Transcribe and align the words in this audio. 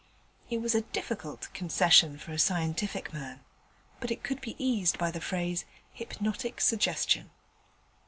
It 0.49 0.61
was 0.63 0.73
a 0.73 0.81
difficult 0.81 1.47
concession 1.53 2.17
for 2.17 2.31
a 2.31 2.39
scientific 2.39 3.13
man, 3.13 3.41
but 3.99 4.09
it 4.09 4.23
could 4.23 4.41
be 4.41 4.55
eased 4.57 4.97
by 4.97 5.11
the 5.11 5.21
phrase 5.21 5.63
'hypnotic 5.93 6.59
suggestion'. 6.59 7.29